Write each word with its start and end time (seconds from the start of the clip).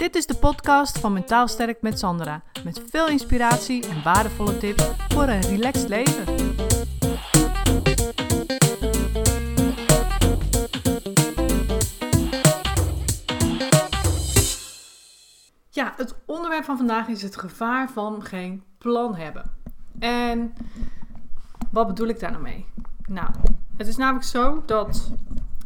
Dit 0.00 0.14
is 0.14 0.26
de 0.26 0.34
podcast 0.34 0.98
van 0.98 1.12
Mentaal 1.12 1.48
Sterk 1.48 1.82
met 1.82 1.98
Sandra. 1.98 2.42
Met 2.64 2.82
veel 2.90 3.08
inspiratie 3.08 3.88
en 3.88 4.02
waardevolle 4.02 4.58
tips 4.58 4.90
voor 5.08 5.22
een 5.22 5.40
relaxed 5.40 5.88
leven. 5.88 6.24
Ja, 15.70 15.94
het 15.96 16.14
onderwerp 16.26 16.64
van 16.64 16.76
vandaag 16.76 17.08
is 17.08 17.22
het 17.22 17.36
gevaar 17.36 17.90
van 17.90 18.24
geen 18.24 18.62
plan 18.78 19.14
hebben. 19.14 19.50
En 19.98 20.52
wat 21.70 21.86
bedoel 21.86 22.08
ik 22.08 22.20
daar 22.20 22.30
nou 22.30 22.42
mee? 22.42 22.66
Nou, 23.06 23.30
het 23.76 23.86
is 23.86 23.96
namelijk 23.96 24.26
zo 24.26 24.62
dat 24.66 25.12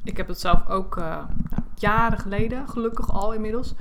ik 0.05 0.17
heb 0.17 0.29
het 0.29 0.41
zelf 0.41 0.69
ook 0.69 0.97
uh, 0.97 1.05
nou, 1.51 1.63
jaren 1.75 2.19
geleden, 2.19 2.69
gelukkig 2.69 3.13
al 3.13 3.33
inmiddels, 3.33 3.75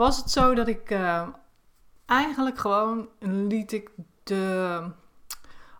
was 0.00 0.16
het 0.16 0.30
zo 0.30 0.54
dat 0.54 0.68
ik 0.68 0.90
uh, 0.90 1.28
eigenlijk 2.06 2.58
gewoon 2.58 3.08
liet 3.18 3.72
ik 3.72 3.90
de. 4.22 4.82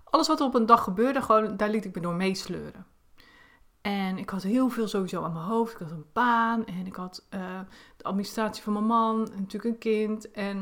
Alles 0.04 0.28
wat 0.28 0.40
er 0.40 0.46
op 0.46 0.54
een 0.54 0.66
dag 0.66 0.82
gebeurde, 0.82 1.22
gewoon, 1.22 1.56
daar 1.56 1.68
liet 1.68 1.84
ik 1.84 1.94
me 1.94 2.00
door 2.00 2.14
meesleuren. 2.14 2.86
En 3.80 4.18
ik 4.18 4.30
had 4.30 4.42
heel 4.42 4.68
veel 4.68 4.88
sowieso 4.88 5.22
aan 5.22 5.32
mijn 5.32 5.44
hoofd. 5.44 5.72
Ik 5.72 5.78
had 5.78 5.90
een 5.90 6.06
baan 6.12 6.66
en 6.66 6.86
ik 6.86 6.94
had 6.94 7.26
uh, 7.34 7.60
de 7.96 8.04
administratie 8.04 8.62
van 8.62 8.72
mijn 8.72 8.84
man, 8.84 9.30
en 9.32 9.40
natuurlijk 9.40 9.74
een 9.74 9.78
kind 9.78 10.30
en 10.30 10.56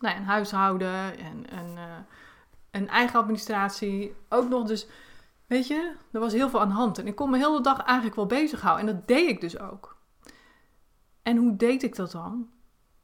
nou 0.00 0.14
ja, 0.14 0.20
een 0.20 0.26
huishouden 0.26 1.18
en 1.18 1.58
een, 1.58 1.78
een 2.70 2.88
eigen 2.88 3.18
administratie. 3.18 4.14
Ook 4.28 4.48
nog 4.48 4.66
dus 4.66 4.86
Weet 5.46 5.66
je, 5.66 5.94
er 6.12 6.20
was 6.20 6.32
heel 6.32 6.48
veel 6.48 6.60
aan 6.60 6.68
de 6.68 6.74
hand. 6.74 6.98
En 6.98 7.06
ik 7.06 7.14
kon 7.14 7.30
me 7.30 7.36
heel 7.36 7.56
de 7.56 7.62
dag 7.62 7.78
eigenlijk 7.78 8.16
wel 8.16 8.26
bezighouden. 8.26 8.88
En 8.88 8.94
dat 8.94 9.08
deed 9.08 9.28
ik 9.28 9.40
dus 9.40 9.58
ook. 9.58 9.96
En 11.22 11.36
hoe 11.36 11.56
deed 11.56 11.82
ik 11.82 11.96
dat 11.96 12.10
dan? 12.10 12.48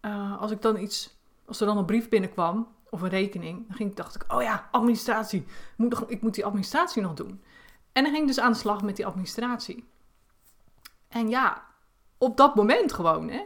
Uh, 0.02 0.41
als 0.41 0.51
ik 0.51 0.62
dan 0.62 0.77
iets, 0.77 1.16
als 1.47 1.61
er 1.61 1.66
dan 1.66 1.77
een 1.77 1.84
brief 1.84 2.09
binnenkwam 2.09 2.69
of 2.91 3.01
een 3.01 3.09
rekening, 3.09 3.67
dan 3.67 3.77
ging 3.77 3.91
ik, 3.91 3.97
dacht 3.97 4.14
ik, 4.14 4.33
oh 4.33 4.42
ja, 4.42 4.69
administratie. 4.70 5.41
Ik 5.41 5.47
moet, 5.77 6.11
ik 6.11 6.22
moet 6.22 6.34
die 6.34 6.45
administratie 6.45 7.03
nog 7.03 7.14
doen. 7.14 7.42
En 7.92 8.03
dan 8.03 8.12
ging 8.12 8.23
ik 8.23 8.27
dus 8.28 8.41
aan 8.41 8.53
de 8.53 8.58
slag 8.58 8.83
met 8.83 8.97
die 8.97 9.06
administratie. 9.06 9.89
En 11.08 11.28
ja, 11.28 11.64
op 12.19 12.36
dat 12.36 12.55
moment 12.55 12.92
gewoon, 12.92 13.30
hè. 13.30 13.42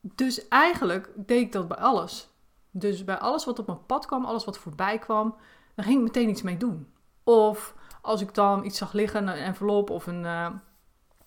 Dus 0.00 0.48
eigenlijk 0.48 1.12
deed 1.16 1.40
ik 1.40 1.52
dat 1.52 1.68
bij 1.68 1.76
alles. 1.76 2.28
Dus 2.70 3.04
bij 3.04 3.18
alles 3.18 3.44
wat 3.44 3.58
op 3.58 3.66
mijn 3.66 3.86
pad 3.86 4.06
kwam, 4.06 4.24
alles 4.24 4.44
wat 4.44 4.58
voorbij 4.58 4.98
kwam, 4.98 5.36
dan 5.74 5.84
ging 5.84 5.98
ik 5.98 6.04
meteen 6.04 6.28
iets 6.28 6.42
mee 6.42 6.56
doen. 6.56 6.92
Of 7.24 7.74
als 8.02 8.20
ik 8.20 8.34
dan 8.34 8.64
iets 8.64 8.78
zag 8.78 8.92
liggen, 8.92 9.28
een 9.28 9.34
envelop 9.34 9.90
of, 9.90 10.06
een, 10.06 10.24
uh, 10.24 10.50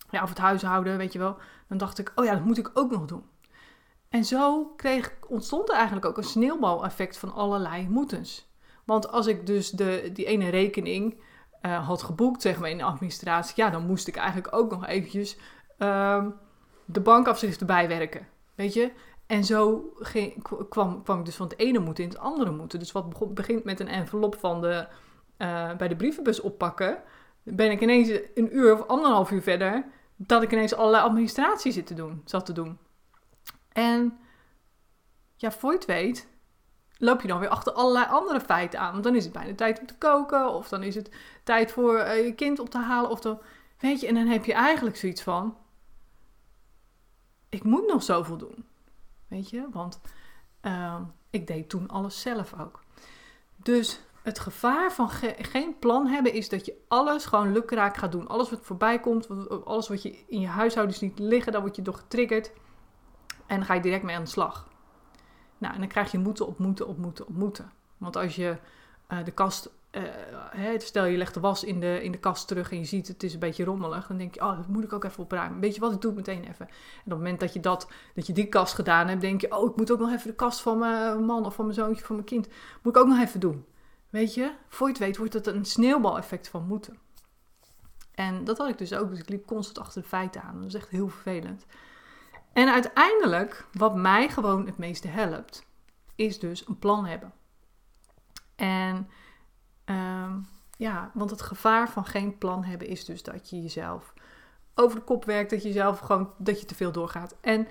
ja, 0.10 0.24
of 0.24 0.30
het 0.30 0.38
huishouden, 0.38 0.98
weet 0.98 1.14
je 1.14 1.20
wel. 1.20 1.38
Dan 1.68 1.78
dacht 1.78 1.98
ik, 1.98 2.12
oh 2.16 2.26
ja, 2.26 2.34
dat 2.34 2.46
moet 2.46 2.58
ik 2.58 2.72
ook 2.74 2.92
nog 2.92 3.06
doen. 3.06 3.26
En 4.14 4.26
zo 4.26 4.66
kreeg, 4.76 5.14
ontstond 5.28 5.70
er 5.70 5.76
eigenlijk 5.76 6.06
ook 6.06 6.18
een 6.18 6.24
sneeuwbaleffect 6.24 7.18
van 7.18 7.34
allerlei 7.34 7.90
moetens. 7.90 8.48
Want 8.84 9.12
als 9.12 9.28
ik 9.28 9.46
dus 9.46 9.70
de, 9.70 10.10
die 10.14 10.26
ene 10.26 10.50
rekening 10.50 11.22
uh, 11.62 11.88
had 11.88 12.04
geboekt, 12.04 12.42
zeg 12.42 12.60
maar, 12.60 12.70
in 12.70 12.78
de 12.78 12.84
administratie, 12.84 13.54
ja, 13.56 13.70
dan 13.70 13.86
moest 13.86 14.08
ik 14.08 14.16
eigenlijk 14.16 14.56
ook 14.56 14.72
nog 14.72 14.86
eventjes 14.86 15.38
uh, 15.80 16.26
de 16.86 17.00
bankafschriften 17.00 17.68
bijwerken. 17.68 18.28
Weet 18.56 18.74
je? 18.74 18.92
En 19.26 19.44
zo 19.44 19.92
ging, 20.00 20.44
kwam, 20.70 21.04
kwam 21.04 21.20
ik 21.20 21.26
dus 21.26 21.36
van 21.36 21.48
het 21.48 21.60
ene 21.60 21.80
moeten 21.80 22.04
in 22.04 22.10
het 22.10 22.20
andere 22.20 22.52
moeten. 22.52 22.80
Dus 22.80 22.92
wat 22.92 23.34
begint 23.34 23.64
met 23.64 23.80
een 23.80 23.88
envelop 23.88 24.36
van 24.40 24.62
de 24.62 24.88
uh, 25.38 25.76
bij 25.76 25.88
de 25.88 25.96
brievenbus 25.96 26.42
oppakken, 26.42 27.04
ben 27.44 27.72
ik 27.72 27.82
ineens 27.82 28.10
een 28.34 28.58
uur 28.58 28.74
of 28.74 28.88
anderhalf 28.88 29.32
uur 29.32 29.42
verder 29.42 29.86
dat 30.16 30.44
ik 30.44 30.52
ineens 30.52 30.76
allerlei 30.76 31.04
administratie 31.04 31.72
zit 31.72 31.88
te 31.88 31.94
doen, 31.94 32.22
zat 32.26 32.46
te 32.46 32.54
doen. 32.54 32.78
En 33.74 34.18
ja, 35.36 35.52
voor 35.52 35.72
je 35.72 35.78
het 35.78 35.86
weet, 35.86 36.28
loop 36.98 37.22
je 37.22 37.28
dan 37.28 37.40
weer 37.40 37.50
achter 37.50 37.74
allerlei 37.74 38.06
andere 38.06 38.42
feiten 38.42 38.80
aan. 38.80 38.92
Want 38.92 39.04
dan 39.04 39.16
is 39.16 39.24
het 39.24 39.34
bijna 39.34 39.56
tijd 39.56 39.80
om 39.80 39.86
te 39.86 39.98
koken, 39.98 40.50
of 40.50 40.70
dan 40.70 40.84
is 40.84 40.96
het 40.96 41.12
tijd 41.44 41.72
voor 41.72 41.98
uh, 41.98 42.26
je 42.26 42.34
kind 42.34 42.60
op 42.60 42.70
te 42.70 42.78
halen, 42.78 43.10
of 43.10 43.20
dan, 43.20 43.42
weet 43.80 44.00
je, 44.00 44.08
en 44.08 44.14
dan 44.14 44.28
heb 44.28 44.46
je 44.46 44.54
eigenlijk 44.54 44.96
zoiets 44.96 45.22
van, 45.22 45.58
ik 47.50 47.64
moet 47.64 47.88
nog 47.88 48.04
zoveel 48.04 48.38
doen. 48.38 48.66
Weet 49.28 49.50
je, 49.50 49.68
want 49.72 50.00
uh, 50.62 51.02
ik 51.30 51.48
deed 51.48 51.70
toen 51.70 51.88
alles 51.88 52.22
zelf 52.22 52.60
ook. 52.60 52.84
Dus 53.56 54.00
het 54.22 54.40
gevaar 54.40 54.92
van 54.92 55.10
geen 55.40 55.80
plan 55.80 56.08
hebben 56.08 56.34
is 56.34 56.50
dat 56.50 56.66
je 56.66 56.84
alles 56.88 57.26
gewoon 57.26 57.52
lukraak 57.52 57.98
gaat 57.98 58.12
doen. 58.12 58.28
Alles 58.28 58.50
wat 58.50 58.60
voorbij 58.62 59.00
komt, 59.00 59.50
alles 59.66 59.88
wat 59.88 60.02
je 60.02 60.24
in 60.28 60.40
je 60.40 60.48
huishouden 60.48 60.96
ziet 60.96 61.20
liggen, 61.20 61.52
daar 61.52 61.62
word 61.62 61.76
je 61.76 61.82
door 61.82 61.94
getriggerd. 61.94 62.52
En 63.48 63.58
dan 63.58 63.66
ga 63.66 63.74
je 63.74 63.82
direct 63.82 64.04
mee 64.04 64.16
aan 64.16 64.24
de 64.24 64.30
slag. 64.30 64.68
Nou, 65.58 65.74
en 65.74 65.80
dan 65.80 65.90
krijg 65.90 66.12
je 66.12 66.18
moeten 66.18 66.48
op 66.48 66.60
moeten 66.60 66.88
op 66.88 66.98
moeten 66.98 67.28
op 67.28 67.36
moeten. 67.36 67.72
Want 67.98 68.16
als 68.16 68.36
je 68.36 68.58
uh, 69.10 69.24
de 69.24 69.32
kast, 69.32 69.70
hè, 70.50 70.80
stel 70.80 71.06
je 71.06 71.18
legt 71.18 71.34
de 71.34 71.40
was 71.40 71.64
in 71.64 71.80
de, 71.80 72.04
in 72.04 72.12
de 72.12 72.18
kast 72.18 72.48
terug 72.48 72.72
en 72.72 72.78
je 72.78 72.86
ziet 72.86 73.08
het 73.08 73.24
is 73.24 73.34
een 73.34 73.40
beetje 73.40 73.64
rommelig, 73.64 74.08
dan 74.08 74.18
denk 74.18 74.34
je, 74.34 74.42
oh, 74.42 74.58
dat 74.58 74.68
moet 74.68 74.84
ik 74.84 74.94
ook 74.94 75.04
even 75.04 75.24
opruimen. 75.24 75.60
Weet 75.60 75.76
je 75.76 75.82
wat, 75.82 75.94
ik 75.94 76.02
doe 76.02 76.16
het 76.16 76.28
meteen 76.28 76.44
even. 76.44 76.68
En 76.68 76.74
op 76.98 77.04
het 77.04 77.18
moment 77.18 77.40
dat 77.40 77.54
je, 77.54 77.60
dat, 77.60 77.92
dat 78.16 78.28
je 78.28 78.34
die 78.34 78.50
kast 78.50 78.74
gedaan 78.74 79.08
hebt, 79.08 79.22
denk 79.22 79.42
je, 79.42 79.56
oh, 79.58 79.70
ik 79.70 79.76
moet 79.76 79.92
ook 79.92 80.00
nog 80.00 80.12
even 80.12 80.28
de 80.28 80.36
kast 80.36 80.62
van 80.62 80.78
mijn 80.78 81.26
man 81.26 81.46
of 81.46 81.56
van 81.56 81.66
mijn 81.66 81.78
zoontje, 81.78 82.06
van 82.06 82.16
mijn 82.16 82.28
kind, 82.28 82.48
moet 82.82 82.96
ik 82.96 83.02
ook 83.02 83.08
nog 83.08 83.20
even 83.20 83.40
doen. 83.40 83.66
Weet 84.10 84.34
je, 84.34 84.52
voor 84.68 84.88
je 84.88 84.94
het 84.94 85.02
weet 85.02 85.18
wordt 85.18 85.34
het 85.34 85.48
een 85.48 85.66
sneeuwbaleffect 85.66 86.48
van 86.48 86.68
moeten. 86.68 86.98
En 88.12 88.44
dat 88.44 88.58
had 88.58 88.70
ik 88.70 88.78
dus 88.78 88.94
ook, 88.94 89.10
dus 89.10 89.20
ik 89.20 89.30
liep 89.30 89.46
constant 89.46 89.80
achter 89.80 90.02
de 90.02 90.08
feiten 90.08 90.42
aan. 90.42 90.56
Dat 90.56 90.66
is 90.66 90.74
echt 90.74 90.90
heel 90.90 91.08
vervelend. 91.08 91.66
En 92.54 92.72
uiteindelijk, 92.72 93.68
wat 93.72 93.96
mij 93.96 94.30
gewoon 94.30 94.66
het 94.66 94.78
meeste 94.78 95.08
helpt, 95.08 95.66
is 96.16 96.40
dus 96.40 96.68
een 96.68 96.80
plan 96.80 97.06
hebben. 97.06 97.34
En 98.56 99.10
ehm, 99.86 100.40
ja, 100.78 101.12
want 101.14 101.30
het 101.30 101.42
gevaar 101.42 101.90
van 101.90 102.06
geen 102.06 102.38
plan 102.38 102.64
hebben 102.64 102.88
is 102.88 103.06
dus 103.06 103.24
dat 103.24 103.50
je 103.50 103.62
jezelf 103.62 104.14
over 104.76 105.00
de 105.00 105.06
kop 105.06 105.26
werkt, 105.26 105.50
dat 105.50 105.62
je 105.62 105.68
jezelf 105.68 106.00
gewoon, 106.00 106.34
dat 106.38 106.60
je 106.60 106.66
te 106.66 106.76
veel 106.76 106.92
doorgaat. 106.92 107.36
En 107.42 107.68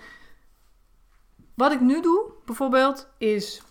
wat 1.55 1.73
ik 1.73 1.81
nu 1.81 2.03
doe, 2.03 2.33
bijvoorbeeld, 2.45 3.09
is 3.19 3.63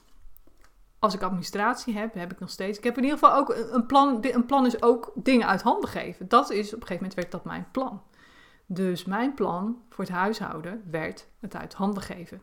als 1.00 1.14
ik 1.14 1.22
administratie 1.22 1.98
heb, 1.98 2.14
heb 2.14 2.32
ik 2.32 2.40
nog 2.40 2.50
steeds. 2.50 2.78
Ik 2.78 2.84
heb 2.84 2.98
in 2.98 3.04
ieder 3.04 3.20
geval 3.20 3.38
ook 3.38 3.56
een 3.72 3.86
plan. 3.86 4.18
Een 4.22 4.46
plan 4.46 4.66
is 4.66 4.82
ook 4.82 5.12
dingen 5.16 5.48
uit 5.48 5.62
handen 5.62 5.90
geven. 5.90 6.28
Dat 6.28 6.50
is 6.50 6.66
op 6.68 6.82
een 6.82 6.88
gegeven 6.88 6.96
moment 6.96 7.14
werd 7.14 7.32
dat 7.32 7.46
mijn 7.46 7.68
plan. 7.72 8.02
Dus 8.74 9.06
mijn 9.06 9.34
plan 9.34 9.82
voor 9.90 10.04
het 10.04 10.14
huishouden 10.14 10.84
werd 10.92 11.28
het 11.40 11.56
uit 11.56 11.74
handen 11.74 12.04
geven. 12.04 12.42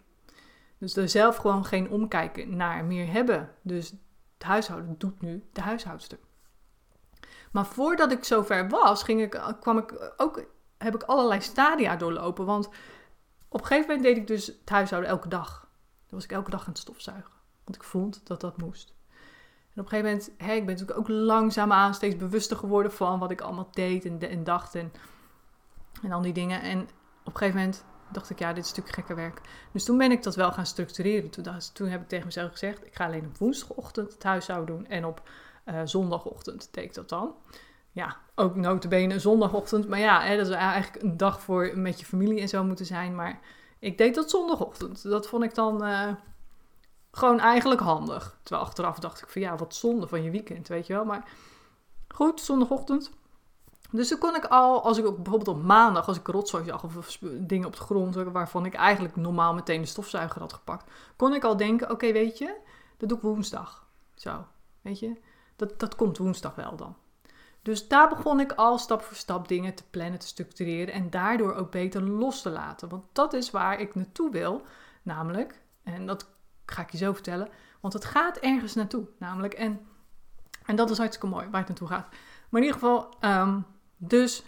Dus 0.79 0.97
er 0.97 1.09
zelf 1.09 1.37
gewoon 1.37 1.65
geen 1.65 1.91
omkijken 1.91 2.57
naar 2.57 2.85
meer 2.85 3.13
hebben. 3.13 3.55
Dus 3.63 3.91
het 4.35 4.43
huishouden 4.43 4.95
doet 4.99 5.21
nu 5.21 5.45
de 5.53 5.61
huishoudster. 5.61 6.19
Maar 7.53 7.67
voordat 7.67 8.13
ik 8.13 8.25
zover 8.25 8.69
was, 8.69 9.03
ging 9.03 9.21
ik, 9.21 9.41
kwam 9.61 9.79
ik 9.79 10.13
ook, 10.17 10.45
heb 10.79 10.95
ik 10.95 11.03
allerlei 11.03 11.41
stadia 11.41 11.97
doorlopen. 11.97 12.45
Want 12.45 12.67
op 13.49 13.61
een 13.61 13.67
gegeven 13.67 13.87
moment 13.87 14.03
deed 14.03 14.17
ik 14.17 14.27
dus 14.27 14.47
het 14.47 14.69
huishouden 14.71 15.11
elke 15.11 15.29
dag. 15.29 15.61
Dan 16.07 16.19
was 16.19 16.25
ik 16.25 16.33
elke 16.33 16.51
dag 16.51 16.61
aan 16.61 16.73
het 16.73 16.79
stofzuigen. 16.79 17.33
Want 17.65 17.77
ik 17.77 17.85
vond 17.85 18.27
dat 18.27 18.41
dat 18.41 18.57
moest. 18.57 18.95
En 19.75 19.85
op 19.85 19.93
een 19.93 19.99
gegeven 19.99 20.11
moment, 20.11 20.31
hè, 20.37 20.53
ik 20.53 20.67
ben 20.67 20.75
natuurlijk 20.75 20.99
ook 20.99 21.09
langzaamaan 21.09 21.95
steeds 21.95 22.17
bewuster 22.17 22.57
geworden 22.57 22.93
van 22.93 23.19
wat 23.19 23.31
ik 23.31 23.41
allemaal 23.41 23.69
deed 23.71 24.05
en, 24.05 24.21
en 24.21 24.45
dacht 24.45 24.75
en, 24.75 24.93
en 26.03 26.13
al 26.13 26.23
die 26.23 26.33
dingen. 26.33 26.63
En 26.63 26.81
op 27.25 27.33
een 27.33 27.37
gegeven 27.37 27.61
moment 27.61 27.85
dacht 28.13 28.31
ik, 28.31 28.39
ja, 28.39 28.53
dit 28.53 28.65
is 28.65 28.69
natuurlijk 28.69 28.97
gekke 28.97 29.15
werk. 29.15 29.41
Dus 29.73 29.85
toen 29.85 29.99
ben 29.99 30.11
ik 30.11 30.23
dat 30.23 30.35
wel 30.35 30.53
gaan 30.53 30.67
structureren. 30.67 31.31
Toen, 31.31 31.45
toen 31.73 31.89
heb 31.89 32.01
ik 32.01 32.09
tegen 32.09 32.27
mezelf 32.27 32.51
gezegd, 32.51 32.87
ik 32.87 32.95
ga 32.95 33.07
alleen 33.07 33.27
op 33.27 33.39
woensdagochtend 33.39 34.13
het 34.13 34.23
huishouden 34.23 34.77
doen 34.77 34.87
en 34.87 35.05
op 35.05 35.31
uh, 35.65 35.81
zondagochtend 35.85 36.69
deed 36.71 36.85
ik 36.85 36.95
dat 36.95 37.09
dan. 37.09 37.35
Ja, 37.93 38.17
ook 38.35 38.57
notabene 38.57 39.19
zondagochtend. 39.19 39.89
Maar 39.89 39.99
ja, 39.99 40.23
hè, 40.23 40.37
dat 40.37 40.47
is 40.47 40.55
eigenlijk 40.55 41.03
een 41.03 41.17
dag 41.17 41.41
voor 41.41 41.79
met 41.79 42.01
je 42.01 42.07
familie 42.07 42.41
en 42.41 42.49
zo 42.49 42.65
moeten 42.65 42.87
zijn. 42.87 43.15
Maar 43.15 43.41
ik 43.79 43.99
deed 43.99 44.15
dat 44.15 44.31
zondagochtend. 44.31 45.03
Dat 45.03 45.29
vond 45.29 45.45
ik 45.45 45.55
dan... 45.55 45.85
Uh, 45.85 46.13
gewoon 47.11 47.41
eigenlijk 47.41 47.81
handig. 47.81 48.39
Terwijl 48.43 48.67
achteraf 48.67 48.99
dacht 48.99 49.23
ik 49.23 49.29
van 49.29 49.43
ja, 49.43 49.57
wat 49.57 49.75
zonde 49.75 50.09
van 50.09 50.23
je 50.23 50.31
weekend, 50.31 50.69
weet 50.69 50.87
je 50.87 50.93
wel. 50.93 51.05
Maar 51.05 51.31
goed, 52.09 52.41
zondagochtend. 52.41 53.11
Dus 53.91 54.09
dan 54.09 54.19
kon 54.19 54.35
ik 54.35 54.45
al, 54.45 54.83
als 54.83 54.99
ik 54.99 55.05
bijvoorbeeld 55.05 55.49
op 55.49 55.63
maandag, 55.63 56.09
als 56.09 56.19
ik 56.19 56.27
rotzooi 56.27 56.65
zag 56.65 56.85
of 56.85 57.19
dingen 57.41 57.67
op 57.67 57.77
de 57.77 57.83
grond 57.83 58.15
waarvan 58.15 58.65
ik 58.67 58.75
eigenlijk 58.75 59.17
normaal 59.17 59.55
meteen 59.55 59.81
de 59.81 59.87
stofzuiger 59.87 60.41
had 60.41 60.53
gepakt, 60.53 60.91
kon 61.17 61.35
ik 61.35 61.45
al 61.45 61.57
denken, 61.57 61.91
oké, 61.91 62.13
weet 62.13 62.39
je, 62.39 62.57
dat 62.97 63.09
doe 63.09 63.19
ik 63.19 63.25
woensdag. 63.25 63.87
Zo, 64.15 64.45
weet 64.81 64.99
je, 64.99 65.17
dat, 65.57 65.81
dat 65.81 65.95
komt 65.95 66.19
woensdag 66.19 66.55
wel 66.55 66.77
dan. 66.77 66.97
Dus 67.63 67.89
daar 67.89 68.09
begon 68.09 68.41
ik 68.41 68.53
al 68.53 68.79
stap 68.79 69.03
voor 69.03 69.17
stap 69.17 69.49
dingen 69.49 69.75
te 69.75 69.85
plannen, 69.91 70.19
te 70.19 70.27
structureren 70.27 70.95
en 70.95 71.11
daardoor 71.11 71.55
ook 71.55 71.71
beter 71.71 72.03
los 72.03 72.43
te 72.43 72.51
laten. 72.51 72.89
Want 72.89 73.05
dat 73.13 73.33
is 73.33 73.51
waar 73.51 73.81
ik 73.81 73.95
naartoe 73.95 74.31
wil, 74.31 74.63
namelijk, 75.03 75.61
en 75.83 76.07
dat 76.07 76.29
ga 76.67 76.83
ik 76.83 76.91
je 76.91 76.97
zo 76.97 77.13
vertellen. 77.13 77.49
Want 77.81 77.93
het 77.93 78.05
gaat 78.05 78.37
ergens 78.37 78.75
naartoe, 78.75 79.07
namelijk. 79.19 79.55
En, 79.55 79.87
en 80.65 80.77
dat 80.77 80.91
is 80.91 80.99
hartstikke 80.99 81.27
mooi, 81.27 81.49
waar 81.49 81.61
het 81.61 81.69
naartoe 81.69 81.89
gaat. 81.89 82.09
Maar 82.49 82.61
in 82.61 82.67
ieder 82.67 82.81
geval, 82.81 83.15
um, 83.21 83.67
dus 83.99 84.45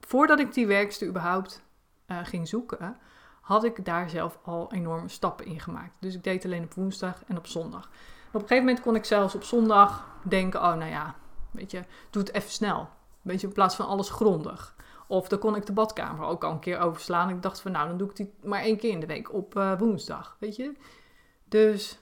voordat 0.00 0.38
ik 0.38 0.54
die 0.54 0.66
werkster 0.66 1.08
überhaupt 1.08 1.62
uh, 2.06 2.18
ging 2.22 2.48
zoeken, 2.48 2.96
had 3.40 3.64
ik 3.64 3.84
daar 3.84 4.10
zelf 4.10 4.38
al 4.42 4.72
enorme 4.72 5.08
stappen 5.08 5.46
in 5.46 5.60
gemaakt. 5.60 5.94
Dus 6.00 6.14
ik 6.14 6.24
deed 6.24 6.44
alleen 6.44 6.64
op 6.64 6.74
woensdag 6.74 7.22
en 7.26 7.36
op 7.36 7.46
zondag. 7.46 7.84
op 8.28 8.34
een 8.34 8.40
gegeven 8.40 8.64
moment 8.64 8.80
kon 8.80 8.94
ik 8.94 9.04
zelfs 9.04 9.34
op 9.34 9.42
zondag 9.44 10.06
denken, 10.22 10.60
oh 10.60 10.74
nou 10.74 10.90
ja, 10.90 11.14
weet 11.50 11.70
je, 11.70 11.82
doe 12.10 12.22
het 12.22 12.32
even 12.32 12.50
snel. 12.50 12.88
Weet 13.22 13.40
je, 13.40 13.46
in 13.46 13.52
plaats 13.52 13.76
van 13.76 13.86
alles 13.86 14.10
grondig. 14.10 14.74
Of 15.06 15.28
dan 15.28 15.38
kon 15.38 15.56
ik 15.56 15.66
de 15.66 15.72
badkamer 15.72 16.26
ook 16.26 16.44
al 16.44 16.52
een 16.52 16.58
keer 16.58 16.78
overslaan. 16.78 17.30
Ik 17.30 17.42
dacht 17.42 17.60
van 17.60 17.72
nou, 17.72 17.88
dan 17.88 17.96
doe 17.96 18.10
ik 18.10 18.16
die 18.16 18.34
maar 18.42 18.60
één 18.60 18.76
keer 18.76 18.90
in 18.90 19.00
de 19.00 19.06
week 19.06 19.32
op 19.32 19.56
uh, 19.56 19.78
woensdag, 19.78 20.36
weet 20.40 20.56
je. 20.56 20.72
Dus 21.44 21.98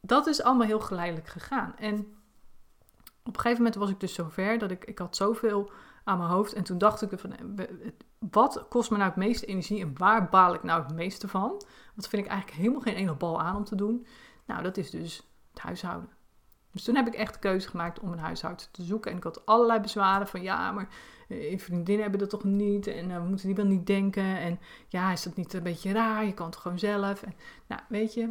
dat 0.00 0.26
is 0.26 0.42
allemaal 0.42 0.66
heel 0.66 0.80
geleidelijk 0.80 1.28
gegaan. 1.28 1.76
En 1.76 2.15
op 3.26 3.34
een 3.34 3.40
gegeven 3.40 3.62
moment 3.62 3.74
was 3.74 3.90
ik 3.90 4.00
dus 4.00 4.14
zover 4.14 4.58
dat 4.58 4.70
ik, 4.70 4.84
ik 4.84 4.98
had 4.98 5.16
zoveel 5.16 5.70
aan 6.04 6.18
mijn 6.18 6.30
hoofd. 6.30 6.52
En 6.52 6.64
toen 6.64 6.78
dacht 6.78 7.02
ik 7.02 7.18
van, 7.18 7.36
eh, 7.36 7.66
wat 8.18 8.66
kost 8.68 8.90
me 8.90 8.96
nou 8.96 9.08
het 9.08 9.18
meeste 9.18 9.46
energie 9.46 9.80
en 9.80 9.98
waar 9.98 10.28
baal 10.28 10.54
ik 10.54 10.62
nou 10.62 10.82
het 10.82 10.94
meeste 10.94 11.28
van? 11.28 11.62
Wat 11.94 12.08
vind 12.08 12.24
ik 12.24 12.28
eigenlijk 12.28 12.60
helemaal 12.60 12.80
geen 12.80 12.94
ene 12.94 13.14
bal 13.14 13.40
aan 13.40 13.56
om 13.56 13.64
te 13.64 13.74
doen? 13.74 14.06
Nou, 14.46 14.62
dat 14.62 14.76
is 14.76 14.90
dus 14.90 15.30
het 15.50 15.60
huishouden. 15.60 16.10
Dus 16.72 16.84
toen 16.84 16.94
heb 16.94 17.06
ik 17.06 17.14
echt 17.14 17.32
de 17.34 17.40
keuze 17.40 17.68
gemaakt 17.68 18.00
om 18.00 18.12
een 18.12 18.18
huishouden 18.18 18.66
te 18.70 18.82
zoeken. 18.82 19.10
En 19.10 19.16
ik 19.16 19.22
had 19.22 19.46
allerlei 19.46 19.80
bezwaren 19.80 20.26
van 20.26 20.42
ja, 20.42 20.72
maar 20.72 20.88
eh, 21.28 21.58
vriendinnen 21.58 22.02
hebben 22.02 22.20
dat 22.20 22.30
toch 22.30 22.44
niet. 22.44 22.86
En 22.86 23.10
uh, 23.10 23.16
we 23.16 23.28
moeten 23.28 23.46
die 23.46 23.56
wel 23.56 23.64
niet 23.64 23.86
denken. 23.86 24.38
En 24.38 24.58
ja, 24.88 25.12
is 25.12 25.22
dat 25.22 25.36
niet 25.36 25.52
een 25.52 25.62
beetje 25.62 25.92
raar? 25.92 26.24
Je 26.24 26.34
kan 26.34 26.46
het 26.46 26.56
gewoon 26.56 26.78
zelf. 26.78 27.24
Nou, 27.66 27.80
weet 27.88 28.14
je. 28.14 28.30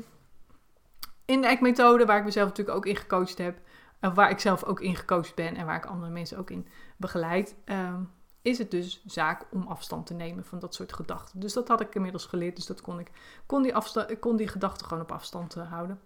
In 1.26 1.42
de 1.42 1.48
ECK-methode, 1.48 2.06
waar 2.06 2.18
ik 2.18 2.26
mezelf 2.26 2.48
natuurlijk 2.48 2.78
ook 2.78 2.86
in 2.86 2.96
gecoacht 2.96 3.38
heb. 3.38 3.60
Waar 4.00 4.30
ik 4.30 4.40
zelf 4.40 4.64
ook 4.64 4.80
in 4.80 4.96
gecoacht 4.96 5.36
ben. 5.36 5.56
En 5.56 5.66
waar 5.66 5.76
ik 5.76 5.86
andere 5.86 6.12
mensen 6.12 6.38
ook 6.38 6.50
in 6.50 6.68
begeleid. 6.98 7.56
Ehm, 7.66 8.02
is 8.42 8.58
het 8.58 8.72
dus 8.72 9.04
zaak 9.06 9.46
om 9.52 9.68
afstand 9.68 10.06
te 10.06 10.14
nemen 10.14 10.46
van 10.46 10.60
dat 10.60 10.74
soort 10.74 10.94
gedachten. 10.94 11.40
Dus 11.40 11.54
dat 11.54 11.68
had 11.68 11.82
ik 11.82 11.96
inmiddels 11.96 12.26
geleerd. 12.26 12.56
Dus 12.56 12.66
dat 12.66 12.82
kon 12.82 13.00
ik 13.00 13.12
kon 13.46 13.62
die, 13.62 13.76
afstand, 13.76 14.20
kon 14.20 14.36
die 14.36 14.48
gedachten 14.48 14.88
gewoon 14.88 15.04
op 15.04 15.12
afstand 15.12 15.58
uh, 15.58 15.72
houden. 15.72 16.00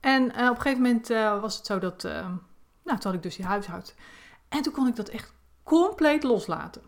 En 0.00 0.22
uh, 0.22 0.28
op 0.28 0.56
een 0.56 0.62
gegeven 0.62 0.82
moment 0.82 1.10
uh, 1.10 1.40
was 1.40 1.56
het 1.56 1.66
zo 1.66 1.78
dat. 1.78 2.02
nou, 2.02 2.38
toen 2.84 2.98
had 3.00 3.14
ik 3.14 3.22
dus 3.22 3.36
die 3.36 3.44
huishoud. 3.44 3.94
En 4.48 4.62
toen 4.62 4.72
kon 4.72 4.86
ik 4.86 4.96
dat 4.96 5.08
echt 5.08 5.32
compleet 5.62 6.22
loslaten. 6.22 6.82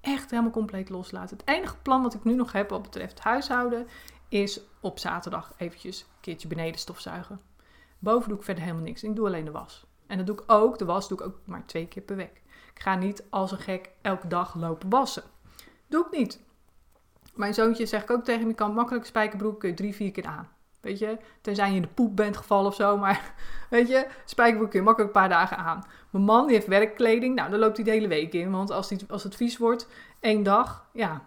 Echt 0.00 0.30
helemaal 0.30 0.52
compleet 0.52 0.88
loslaten. 0.88 1.36
Het 1.36 1.48
enige 1.48 1.76
plan 1.76 2.02
wat 2.02 2.14
ik 2.14 2.24
nu 2.24 2.34
nog 2.34 2.52
heb 2.52 2.70
wat 2.70 2.82
betreft 2.82 3.20
huishouden 3.20 3.86
is 4.28 4.60
op 4.80 4.98
zaterdag 4.98 5.52
eventjes 5.56 6.00
een 6.00 6.20
keertje 6.20 6.48
beneden 6.48 6.80
stofzuigen. 6.80 7.40
Boven 8.04 8.28
doe 8.28 8.38
ik 8.38 8.44
verder 8.44 8.62
helemaal 8.62 8.84
niks. 8.84 9.02
Ik 9.02 9.16
doe 9.16 9.26
alleen 9.26 9.44
de 9.44 9.50
was. 9.50 9.86
En 10.06 10.16
dat 10.16 10.26
doe 10.26 10.36
ik 10.36 10.42
ook, 10.46 10.78
de 10.78 10.84
was 10.84 11.08
doe 11.08 11.18
ik 11.18 11.24
ook 11.24 11.38
maar 11.44 11.66
twee 11.66 11.86
keer 11.86 12.02
per 12.02 12.16
week. 12.16 12.42
Ik 12.74 12.80
ga 12.80 12.94
niet 12.94 13.24
als 13.30 13.52
een 13.52 13.58
gek 13.58 13.90
elke 14.02 14.26
dag 14.26 14.54
lopen 14.54 14.90
wassen. 14.90 15.22
Doe 15.86 16.06
ik 16.06 16.18
niet. 16.18 16.42
Mijn 17.34 17.54
zoontje 17.54 17.86
zeg 17.86 18.02
ik 18.02 18.10
ook 18.10 18.24
tegen 18.24 18.46
hem, 18.46 18.54
kan 18.54 18.74
makkelijk 18.74 19.06
spijkerbroek 19.06 19.60
kun 19.60 19.68
je 19.68 19.74
drie, 19.74 19.94
vier 19.94 20.10
keer 20.10 20.24
aan. 20.26 20.48
Weet 20.80 20.98
je, 20.98 21.18
tenzij 21.40 21.68
je 21.70 21.76
in 21.76 21.82
de 21.82 21.88
poep 21.88 22.16
bent 22.16 22.36
gevallen 22.36 22.66
of 22.66 22.74
zo. 22.74 22.96
Maar 22.96 23.34
weet 23.70 23.88
je, 23.88 24.06
spijkerbroek 24.24 24.70
kun 24.70 24.78
je 24.78 24.84
makkelijk 24.84 25.14
een 25.14 25.20
paar 25.20 25.30
dagen 25.30 25.56
aan. 25.56 25.84
Mijn 26.10 26.24
man 26.24 26.46
die 26.46 26.54
heeft 26.54 26.66
werkkleding. 26.66 27.34
Nou, 27.34 27.50
dan 27.50 27.58
loopt 27.58 27.76
hij 27.76 27.84
de 27.84 27.90
hele 27.90 28.08
week 28.08 28.32
in. 28.32 28.50
Want 28.50 28.70
als, 28.70 28.88
die, 28.88 28.98
als 29.08 29.22
het 29.22 29.36
vies 29.36 29.58
wordt, 29.58 29.88
één 30.20 30.42
dag, 30.42 30.86
ja, 30.92 31.22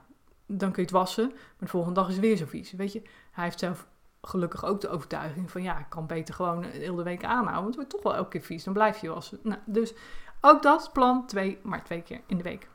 dan 0.45 0.71
kun 0.71 0.83
je 0.83 0.89
het 0.89 0.97
wassen. 0.97 1.27
Maar 1.27 1.39
de 1.59 1.67
volgende 1.67 1.99
dag 1.99 2.07
is 2.07 2.15
het 2.15 2.25
weer 2.25 2.37
zo 2.37 2.45
vies. 2.45 2.71
Weet 2.71 2.93
je, 2.93 3.01
hij 3.31 3.43
heeft 3.43 3.59
zelf 3.59 3.87
gelukkig 4.21 4.65
ook 4.65 4.81
de 4.81 4.89
overtuiging 4.89 5.51
van... 5.51 5.63
Ja, 5.63 5.79
ik 5.79 5.89
kan 5.89 6.07
beter 6.07 6.33
gewoon 6.33 6.61
de 6.61 6.67
hele 6.67 7.03
week 7.03 7.23
aanhouden. 7.23 7.53
Want 7.53 7.65
het 7.65 7.75
wordt 7.75 7.89
toch 7.89 8.03
wel 8.03 8.15
elke 8.15 8.29
keer 8.29 8.41
vies. 8.41 8.63
Dan 8.63 8.73
blijf 8.73 8.97
je 8.97 9.09
wassen. 9.09 9.39
Nou, 9.43 9.59
dus 9.65 9.93
ook 10.41 10.61
dat 10.61 10.89
plan, 10.93 11.25
twee, 11.25 11.59
maar 11.63 11.83
twee 11.83 12.01
keer 12.01 12.21
in 12.27 12.37
de 12.37 12.43
week. 12.43 12.69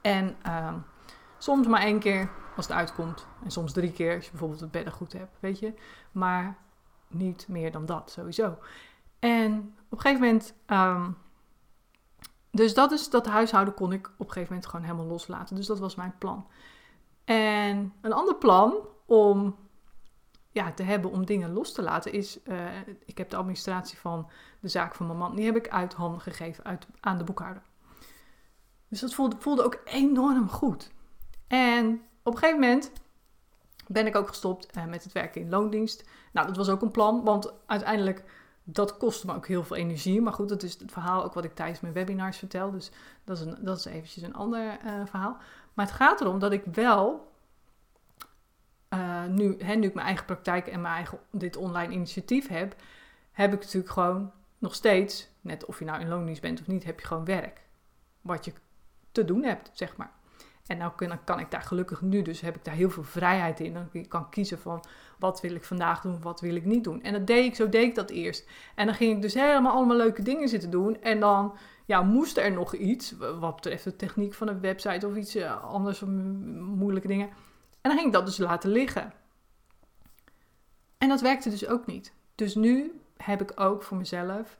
En 0.00 0.36
uh, 0.46 0.74
soms 1.38 1.66
maar 1.66 1.80
één 1.80 1.98
keer 1.98 2.30
als 2.56 2.66
het 2.66 2.76
uitkomt. 2.76 3.26
En 3.44 3.50
soms 3.50 3.72
drie 3.72 3.92
keer 3.92 4.14
als 4.14 4.24
je 4.24 4.30
bijvoorbeeld 4.30 4.60
het 4.60 4.70
bedden 4.70 4.92
goed 4.92 5.12
hebt, 5.12 5.36
weet 5.40 5.58
je. 5.58 5.74
Maar 6.12 6.58
niet 7.08 7.48
meer 7.48 7.72
dan 7.72 7.86
dat, 7.86 8.10
sowieso. 8.10 8.58
En 9.18 9.74
op 9.88 9.98
een 9.98 10.00
gegeven 10.00 10.20
moment... 10.26 10.54
Um, 10.66 11.16
dus 12.50 12.74
dat 12.74 12.90
is 12.92 13.10
dat 13.10 13.26
huishouden 13.26 13.74
kon 13.74 13.92
ik 13.92 14.06
op 14.06 14.26
een 14.26 14.32
gegeven 14.32 14.48
moment 14.48 14.66
gewoon 14.70 14.84
helemaal 14.84 15.06
loslaten. 15.06 15.56
Dus 15.56 15.66
dat 15.66 15.78
was 15.78 15.94
mijn 15.94 16.14
plan. 16.18 16.46
En 17.24 17.92
een 18.00 18.12
ander 18.12 18.34
plan 18.34 18.74
om 19.06 19.56
ja, 20.52 20.72
te 20.72 20.82
hebben 20.82 21.10
om 21.10 21.26
dingen 21.26 21.52
los 21.52 21.72
te 21.72 21.82
laten 21.82 22.12
is... 22.12 22.38
Uh, 22.44 22.66
ik 23.04 23.18
heb 23.18 23.30
de 23.30 23.36
administratie 23.36 23.98
van 23.98 24.30
de 24.60 24.68
zaak 24.68 24.94
van 24.94 25.06
mijn 25.06 25.18
man... 25.18 25.36
die 25.36 25.44
heb 25.44 25.56
ik 25.56 25.68
uit 25.68 25.94
handen 25.94 26.20
gegeven 26.20 26.64
uit, 26.64 26.86
aan 27.00 27.18
de 27.18 27.24
boekhouder. 27.24 27.62
Dus 28.88 29.00
dat 29.00 29.14
voelde, 29.14 29.36
voelde 29.38 29.64
ook 29.64 29.80
enorm 29.84 30.48
goed. 30.48 30.90
En 31.46 32.02
op 32.22 32.32
een 32.32 32.38
gegeven 32.38 32.60
moment 32.60 32.92
ben 33.86 34.06
ik 34.06 34.16
ook 34.16 34.28
gestopt 34.28 34.76
uh, 34.76 34.84
met 34.84 35.04
het 35.04 35.12
werken 35.12 35.40
in 35.40 35.48
loondienst. 35.48 36.08
Nou, 36.32 36.46
dat 36.46 36.56
was 36.56 36.68
ook 36.68 36.82
een 36.82 36.90
plan, 36.90 37.24
want 37.24 37.52
uiteindelijk 37.66 38.24
dat 38.64 38.96
kostte 38.96 39.26
me 39.26 39.34
ook 39.34 39.46
heel 39.46 39.64
veel 39.64 39.76
energie. 39.76 40.20
Maar 40.20 40.32
goed, 40.32 40.48
dat 40.48 40.62
is 40.62 40.78
het 40.78 40.92
verhaal 40.92 41.24
ook 41.24 41.34
wat 41.34 41.44
ik 41.44 41.54
tijdens 41.54 41.80
mijn 41.80 41.94
webinars 41.94 42.38
vertel. 42.38 42.70
Dus 42.70 42.90
dat 43.24 43.38
is, 43.38 43.44
een, 43.44 43.56
dat 43.60 43.78
is 43.78 43.84
eventjes 43.84 44.22
een 44.22 44.34
ander 44.34 44.78
uh, 44.84 45.06
verhaal. 45.06 45.36
Maar 45.74 45.86
het 45.86 45.94
gaat 45.94 46.20
erom 46.20 46.38
dat 46.38 46.52
ik 46.52 46.64
wel 46.64 47.31
uh, 48.94 49.24
nu, 49.24 49.56
hè, 49.58 49.74
nu 49.74 49.86
ik 49.86 49.94
mijn 49.94 50.06
eigen 50.06 50.24
praktijk 50.24 50.66
en 50.66 50.80
mijn 50.80 50.94
eigen 50.94 51.18
dit 51.30 51.56
online 51.56 51.92
initiatief 51.92 52.48
heb, 52.48 52.76
heb 53.32 53.52
ik 53.52 53.60
natuurlijk 53.60 53.92
gewoon 53.92 54.32
nog 54.58 54.74
steeds, 54.74 55.28
net 55.40 55.64
of 55.64 55.78
je 55.78 55.84
nou 55.84 56.00
in 56.00 56.08
loondienst 56.08 56.42
bent 56.42 56.60
of 56.60 56.66
niet, 56.66 56.84
heb 56.84 57.00
je 57.00 57.06
gewoon 57.06 57.24
werk. 57.24 57.60
Wat 58.20 58.44
je 58.44 58.52
te 59.12 59.24
doen 59.24 59.42
hebt, 59.42 59.70
zeg 59.72 59.96
maar. 59.96 60.12
En 60.66 60.78
nou 60.78 60.92
kan, 60.96 61.24
kan 61.24 61.38
ik 61.38 61.50
daar 61.50 61.62
gelukkig 61.62 62.00
nu, 62.00 62.22
dus 62.22 62.40
heb 62.40 62.56
ik 62.56 62.64
daar 62.64 62.74
heel 62.74 62.90
veel 62.90 63.02
vrijheid 63.02 63.60
in. 63.60 63.74
Dan 63.74 64.06
kan 64.08 64.30
kiezen 64.30 64.58
van 64.58 64.84
wat 65.18 65.40
wil 65.40 65.54
ik 65.54 65.64
vandaag 65.64 66.00
doen, 66.00 66.20
wat 66.20 66.40
wil 66.40 66.54
ik 66.54 66.64
niet 66.64 66.84
doen. 66.84 67.02
En 67.02 67.12
dat 67.12 67.26
deed 67.26 67.44
ik, 67.44 67.54
zo 67.54 67.68
deed 67.68 67.88
ik 67.88 67.94
dat 67.94 68.10
eerst. 68.10 68.48
En 68.74 68.86
dan 68.86 68.94
ging 68.94 69.16
ik 69.16 69.22
dus 69.22 69.34
helemaal 69.34 69.72
allemaal 69.72 69.96
leuke 69.96 70.22
dingen 70.22 70.48
zitten 70.48 70.70
doen. 70.70 71.02
En 71.02 71.20
dan 71.20 71.56
ja, 71.86 72.02
moest 72.02 72.36
er 72.36 72.52
nog 72.52 72.74
iets, 72.74 73.14
wat 73.40 73.54
betreft 73.54 73.84
de 73.84 73.96
techniek 73.96 74.34
van 74.34 74.48
een 74.48 74.60
website 74.60 75.06
of 75.06 75.16
iets 75.16 75.34
eh, 75.34 75.64
anders, 75.64 76.02
moeilijke 76.56 77.08
dingen. 77.08 77.30
En 77.82 77.90
dan 77.90 77.92
ging 77.92 78.06
ik 78.06 78.12
dat 78.12 78.26
dus 78.26 78.38
laten 78.38 78.70
liggen. 78.70 79.12
En 80.98 81.08
dat 81.08 81.20
werkte 81.20 81.50
dus 81.50 81.66
ook 81.66 81.86
niet. 81.86 82.12
Dus 82.34 82.54
nu 82.54 83.00
heb 83.16 83.40
ik 83.40 83.60
ook 83.60 83.82
voor 83.82 83.96
mezelf, 83.96 84.58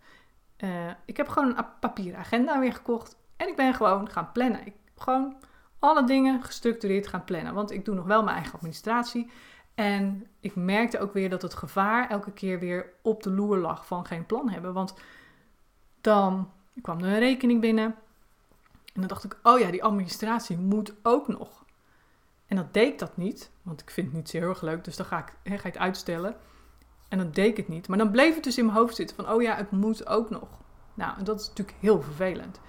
uh, 0.58 0.90
ik 1.04 1.16
heb 1.16 1.28
gewoon 1.28 1.56
een 1.56 1.64
papieren 1.80 2.18
agenda 2.18 2.60
weer 2.60 2.72
gekocht. 2.72 3.16
En 3.36 3.48
ik 3.48 3.56
ben 3.56 3.74
gewoon 3.74 4.10
gaan 4.10 4.32
plannen. 4.32 4.66
Ik 4.66 4.74
gewoon 4.96 5.36
alle 5.78 6.04
dingen 6.04 6.42
gestructureerd 6.42 7.06
gaan 7.06 7.24
plannen. 7.24 7.54
Want 7.54 7.70
ik 7.70 7.84
doe 7.84 7.94
nog 7.94 8.06
wel 8.06 8.22
mijn 8.22 8.36
eigen 8.36 8.54
administratie. 8.54 9.30
En 9.74 10.26
ik 10.40 10.54
merkte 10.54 10.98
ook 10.98 11.12
weer 11.12 11.30
dat 11.30 11.42
het 11.42 11.54
gevaar 11.54 12.10
elke 12.10 12.32
keer 12.32 12.58
weer 12.58 12.92
op 13.02 13.22
de 13.22 13.30
loer 13.30 13.58
lag 13.58 13.86
van 13.86 14.06
geen 14.06 14.26
plan 14.26 14.50
hebben. 14.50 14.72
Want 14.72 14.94
dan 16.00 16.50
kwam 16.82 16.98
er 16.98 17.12
een 17.12 17.18
rekening 17.18 17.60
binnen. 17.60 17.84
En 18.94 19.00
dan 19.00 19.06
dacht 19.06 19.24
ik, 19.24 19.38
oh 19.42 19.58
ja, 19.58 19.70
die 19.70 19.84
administratie 19.84 20.58
moet 20.58 20.94
ook 21.02 21.28
nog. 21.28 21.64
En 22.52 22.58
dan 22.58 22.68
deed 22.70 22.92
ik 22.92 22.98
dat 22.98 23.16
niet, 23.16 23.50
want 23.62 23.80
ik 23.80 23.90
vind 23.90 24.06
het 24.06 24.16
niet 24.16 24.28
zo 24.28 24.38
heel 24.38 24.48
erg 24.48 24.62
leuk. 24.62 24.84
Dus 24.84 24.96
dan 24.96 25.06
ga 25.06 25.18
ik, 25.18 25.32
ga 25.44 25.54
ik 25.54 25.62
het 25.62 25.78
uitstellen. 25.78 26.36
En 27.08 27.18
dan 27.18 27.30
deed 27.30 27.46
ik 27.50 27.56
het 27.56 27.68
niet. 27.68 27.88
Maar 27.88 27.98
dan 27.98 28.10
bleef 28.10 28.34
het 28.34 28.44
dus 28.44 28.58
in 28.58 28.64
mijn 28.64 28.76
hoofd 28.76 28.96
zitten 28.96 29.16
van, 29.16 29.30
oh 29.30 29.42
ja, 29.42 29.56
het 29.56 29.70
moet 29.70 30.06
ook 30.06 30.30
nog. 30.30 30.48
Nou, 30.94 31.18
en 31.18 31.24
dat 31.24 31.40
is 31.40 31.48
natuurlijk 31.48 31.76
heel 31.80 32.02
vervelend. 32.02 32.60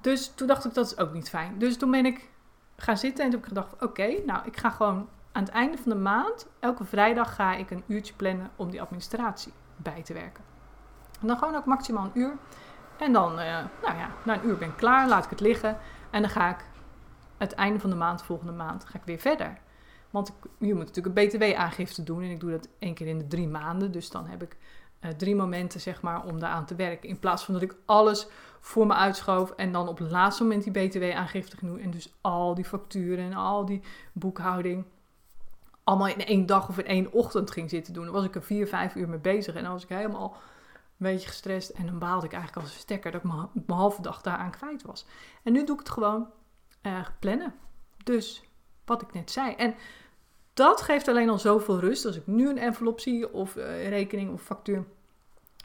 Dus 0.00 0.32
toen 0.34 0.46
dacht 0.46 0.64
ik, 0.64 0.74
dat 0.74 0.86
is 0.86 0.98
ook 0.98 1.12
niet 1.12 1.28
fijn. 1.28 1.58
Dus 1.58 1.76
toen 1.76 1.90
ben 1.90 2.06
ik 2.06 2.28
gaan 2.76 2.96
zitten 2.96 3.24
en 3.24 3.30
toen 3.30 3.40
heb 3.40 3.50
ik 3.50 3.56
gedacht, 3.56 3.82
oké, 3.82 4.22
nou, 4.26 4.46
ik 4.46 4.56
ga 4.56 4.70
gewoon 4.70 5.08
aan 5.32 5.42
het 5.42 5.52
einde 5.52 5.78
van 5.78 5.92
de 5.92 5.98
maand, 5.98 6.46
elke 6.60 6.84
vrijdag 6.84 7.34
ga 7.34 7.54
ik 7.54 7.70
een 7.70 7.84
uurtje 7.86 8.14
plannen 8.14 8.50
om 8.56 8.70
die 8.70 8.82
administratie 8.82 9.52
bij 9.76 10.02
te 10.02 10.12
werken. 10.12 10.44
En 11.20 11.26
dan 11.26 11.38
gewoon 11.38 11.54
ook 11.54 11.64
maximaal 11.64 12.04
een 12.04 12.20
uur. 12.20 12.36
En 12.98 13.12
dan, 13.12 13.32
uh, 13.32 13.38
nou 13.82 13.96
ja, 13.96 14.10
na 14.24 14.34
een 14.34 14.46
uur 14.46 14.58
ben 14.58 14.68
ik 14.68 14.76
klaar, 14.76 15.08
laat 15.08 15.24
ik 15.24 15.30
het 15.30 15.40
liggen. 15.40 15.78
En 16.10 16.20
dan 16.20 16.30
ga 16.30 16.50
ik 16.50 16.64
het 17.48 17.52
einde 17.52 17.80
van 17.80 17.90
de 17.90 17.96
maand, 17.96 18.22
volgende 18.22 18.52
maand, 18.52 18.84
ga 18.84 18.98
ik 18.98 19.04
weer 19.04 19.18
verder. 19.18 19.58
Want 20.10 20.28
ik, 20.28 20.34
je 20.58 20.74
moet 20.74 20.86
natuurlijk 20.86 21.18
een 21.18 21.28
btw-aangifte 21.28 22.02
doen 22.02 22.22
en 22.22 22.30
ik 22.30 22.40
doe 22.40 22.50
dat 22.50 22.68
één 22.78 22.94
keer 22.94 23.06
in 23.06 23.18
de 23.18 23.26
drie 23.26 23.48
maanden. 23.48 23.92
Dus 23.92 24.10
dan 24.10 24.26
heb 24.26 24.42
ik 24.42 24.56
uh, 25.00 25.10
drie 25.10 25.34
momenten, 25.34 25.80
zeg 25.80 26.02
maar, 26.02 26.24
om 26.24 26.40
daaraan 26.40 26.66
te 26.66 26.74
werken. 26.74 27.08
In 27.08 27.18
plaats 27.18 27.44
van 27.44 27.54
dat 27.54 27.62
ik 27.62 27.76
alles 27.84 28.26
voor 28.60 28.86
me 28.86 28.94
uitschoof 28.94 29.50
en 29.50 29.72
dan 29.72 29.88
op 29.88 29.98
het 29.98 30.10
laatste 30.10 30.42
moment 30.42 30.64
die 30.64 30.88
btw-aangifte 30.88 31.56
genoeg. 31.56 31.78
En 31.78 31.90
dus 31.90 32.12
al 32.20 32.54
die 32.54 32.64
facturen 32.64 33.24
en 33.24 33.34
al 33.34 33.64
die 33.64 33.82
boekhouding 34.12 34.84
allemaal 35.84 36.08
in 36.08 36.24
één 36.24 36.46
dag 36.46 36.68
of 36.68 36.78
in 36.78 36.86
één 36.86 37.12
ochtend 37.12 37.50
ging 37.50 37.70
zitten 37.70 37.92
doen. 37.92 38.04
Dan 38.04 38.14
was 38.14 38.24
ik 38.24 38.34
er 38.34 38.42
vier, 38.42 38.66
vijf 38.66 38.94
uur 38.94 39.08
mee 39.08 39.18
bezig 39.18 39.54
en 39.54 39.62
dan 39.62 39.72
was 39.72 39.82
ik 39.82 39.88
helemaal 39.88 40.32
een 40.98 41.12
beetje 41.12 41.28
gestrest. 41.28 41.70
En 41.70 41.86
dan 41.86 41.98
baalde 41.98 42.26
ik 42.26 42.32
eigenlijk 42.32 42.62
als 42.62 42.74
een 42.74 42.80
stekker 42.80 43.12
dat 43.12 43.24
ik 43.24 43.30
mijn 43.52 43.78
halve 43.78 44.02
dag 44.02 44.22
daaraan 44.22 44.50
kwijt 44.50 44.82
was. 44.82 45.06
En 45.42 45.52
nu 45.52 45.64
doe 45.64 45.74
ik 45.74 45.80
het 45.80 45.90
gewoon 45.90 46.28
uh, 46.82 47.06
plannen. 47.18 47.54
Dus 48.04 48.42
wat 48.84 49.02
ik 49.02 49.12
net 49.12 49.30
zei. 49.30 49.54
En 49.54 49.74
dat 50.54 50.82
geeft 50.82 51.08
alleen 51.08 51.30
al 51.30 51.38
zoveel 51.38 51.78
rust. 51.80 52.06
Als 52.06 52.16
ik 52.16 52.26
nu 52.26 52.48
een 52.48 52.58
envelop 52.58 53.00
zie 53.00 53.32
of 53.32 53.56
uh, 53.56 53.88
rekening 53.88 54.32
of 54.32 54.42
factuur. 54.42 54.84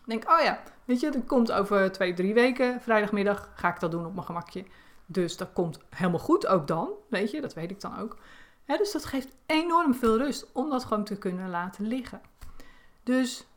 Denk, 0.06 0.32
oh 0.32 0.42
ja, 0.42 0.64
weet 0.86 1.00
je, 1.00 1.12
dat 1.12 1.26
komt 1.26 1.52
over 1.52 1.92
twee, 1.92 2.14
drie 2.14 2.34
weken. 2.34 2.82
Vrijdagmiddag 2.82 3.50
ga 3.56 3.74
ik 3.74 3.80
dat 3.80 3.92
doen 3.92 4.06
op 4.06 4.14
mijn 4.14 4.26
gemakje. 4.26 4.66
Dus 5.06 5.38
dat 5.38 5.54
komt 5.54 5.80
helemaal 5.90 6.20
goed 6.20 6.48
ook 6.48 6.68
dan. 6.68 6.90
Weet 7.10 7.32
je, 7.32 7.42
dat 7.42 7.54
weet 7.54 7.72
ik 7.72 7.82
dan 7.82 8.00
ook. 8.00 8.18
dus 8.66 8.92
dat 8.92 9.06
geeft 9.06 9.36
enorm 9.46 9.96
veel 9.96 10.18
rust 10.18 10.48
om 10.52 10.70
dat 10.70 10.84
gewoon 10.84 11.04
te 11.04 11.18
kunnen 11.18 11.50
laten 11.50 11.88
liggen. 11.88 12.22
Dus 13.04 13.48